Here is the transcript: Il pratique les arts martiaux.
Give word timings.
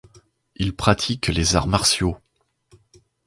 Il 0.55 0.75
pratique 0.75 1.27
les 1.27 1.55
arts 1.55 1.67
martiaux. 1.67 2.17